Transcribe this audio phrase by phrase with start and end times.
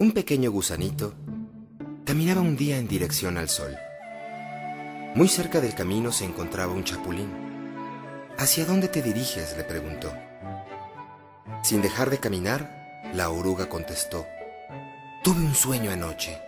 [0.00, 1.12] Un pequeño gusanito
[2.06, 3.76] caminaba un día en dirección al sol.
[5.14, 7.28] Muy cerca del camino se encontraba un chapulín.
[8.38, 9.54] ¿Hacia dónde te diriges?
[9.58, 10.10] le preguntó.
[11.62, 14.26] Sin dejar de caminar, la oruga contestó.
[15.22, 16.40] Tuve un sueño anoche.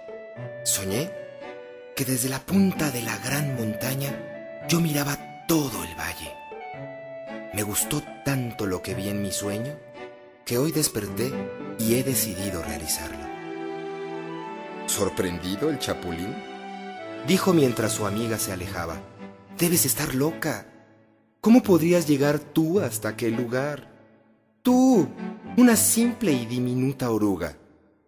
[0.65, 1.11] Soñé
[1.95, 6.33] que desde la punta de la gran montaña yo miraba todo el valle.
[7.53, 9.79] Me gustó tanto lo que vi en mi sueño
[10.47, 11.31] que hoy desperté
[11.79, 13.32] y he decidido realizarlo.
[14.93, 16.35] ¿Sorprendido el chapulín?
[17.27, 19.01] Dijo mientras su amiga se alejaba.
[19.59, 20.67] Debes estar loca.
[21.41, 23.91] ¿Cómo podrías llegar tú hasta aquel lugar?
[24.61, 25.09] Tú,
[25.57, 27.57] una simple y diminuta oruga.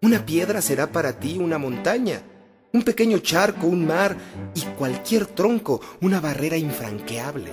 [0.02, 2.20] Una piedra será para ti una montaña,
[2.74, 4.14] un pequeño charco, un mar
[4.54, 7.50] y cualquier tronco, una barrera infranqueable.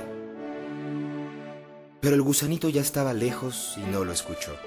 [2.02, 4.58] Pero el gusanito ya estaba lejos y no lo escuchó.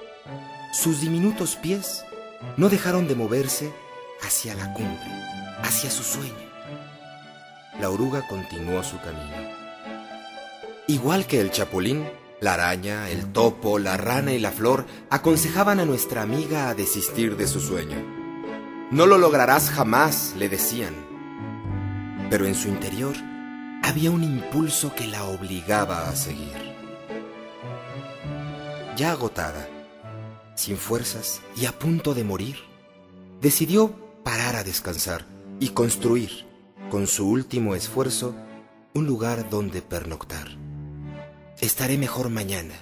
[0.72, 2.02] Sus diminutos pies
[2.56, 3.83] no dejaron de moverse
[4.24, 5.12] hacia la cumbre,
[5.62, 6.32] hacia su sueño.
[7.80, 9.64] La oruga continuó su camino.
[10.86, 12.08] Igual que el chapulín,
[12.40, 17.36] la araña, el topo, la rana y la flor aconsejaban a nuestra amiga a desistir
[17.36, 17.96] de su sueño.
[18.90, 20.94] No lo lograrás jamás, le decían.
[22.30, 23.14] Pero en su interior
[23.82, 26.74] había un impulso que la obligaba a seguir.
[28.96, 29.68] Ya agotada,
[30.54, 32.56] sin fuerzas y a punto de morir,
[33.40, 35.26] decidió parar a descansar
[35.60, 36.30] y construir,
[36.90, 38.34] con su último esfuerzo,
[38.94, 40.48] un lugar donde pernoctar.
[41.60, 42.74] Estaré mejor mañana.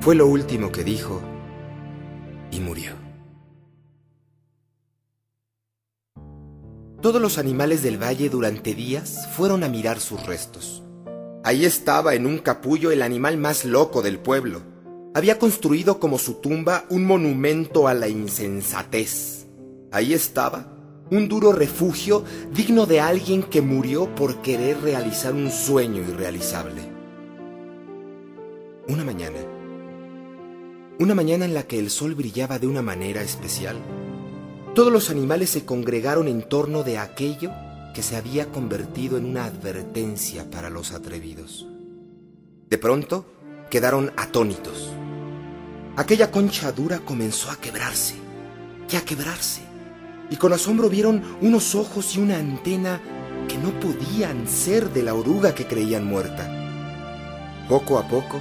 [0.00, 1.20] Fue lo último que dijo
[2.50, 2.92] y murió.
[7.02, 10.82] Todos los animales del valle durante días fueron a mirar sus restos.
[11.44, 14.62] Ahí estaba en un capullo el animal más loco del pueblo.
[15.14, 19.45] Había construido como su tumba un monumento a la insensatez.
[19.90, 20.72] Ahí estaba
[21.10, 26.82] un duro refugio digno de alguien que murió por querer realizar un sueño irrealizable.
[28.88, 29.38] Una mañana,
[30.98, 33.76] una mañana en la que el sol brillaba de una manera especial,
[34.74, 37.50] todos los animales se congregaron en torno de aquello
[37.94, 41.66] que se había convertido en una advertencia para los atrevidos.
[42.68, 43.26] De pronto
[43.70, 44.90] quedaron atónitos.
[45.96, 48.16] Aquella concha dura comenzó a quebrarse
[48.90, 49.62] y a quebrarse,
[50.30, 53.00] y con asombro vieron unos ojos y una antena
[53.48, 56.50] que no podían ser de la oruga que creían muerta.
[57.68, 58.40] Poco a poco,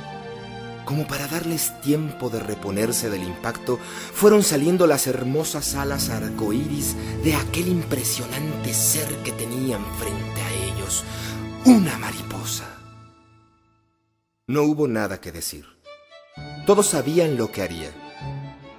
[0.84, 3.80] como para darles tiempo de reponerse del impacto,
[4.14, 11.04] fueron saliendo las hermosas alas arcoíris de aquel impresionante ser que tenían frente a ellos,
[11.66, 12.66] una mariposa.
[14.48, 15.66] No hubo nada que decir.
[16.68, 18.05] Todos sabían lo que haría.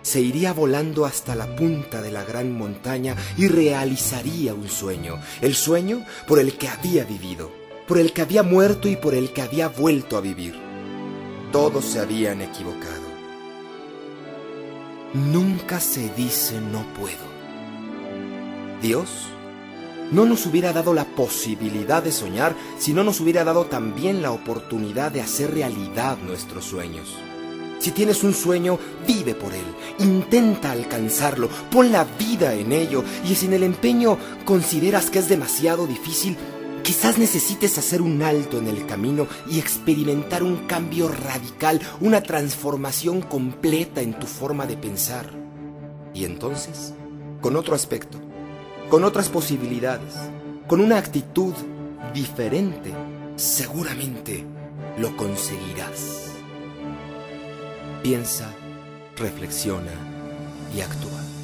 [0.06, 5.56] Se iría volando hasta la punta de la gran montaña y realizaría un sueño, el
[5.56, 7.50] sueño por el que había vivido,
[7.88, 10.66] por el que había muerto y por el que había vuelto a vivir
[11.56, 13.06] todos se habían equivocado.
[15.14, 17.24] Nunca se dice no puedo.
[18.82, 19.08] Dios
[20.12, 24.32] no nos hubiera dado la posibilidad de soñar si no nos hubiera dado también la
[24.32, 27.16] oportunidad de hacer realidad nuestros sueños.
[27.86, 29.64] Si tienes un sueño, vive por él,
[30.00, 35.28] intenta alcanzarlo, pon la vida en ello y si en el empeño consideras que es
[35.28, 36.36] demasiado difícil,
[36.82, 43.22] Quizás necesites hacer un alto en el camino y experimentar un cambio radical, una transformación
[43.22, 45.30] completa en tu forma de pensar.
[46.12, 46.92] Y entonces,
[47.40, 48.18] con otro aspecto,
[48.88, 50.14] con otras posibilidades,
[50.66, 51.54] con una actitud
[52.12, 52.92] diferente,
[53.36, 54.44] seguramente
[54.98, 56.25] lo conseguirás.
[58.02, 58.48] Piensa,
[59.16, 59.92] reflexiona
[60.74, 61.35] y actúa.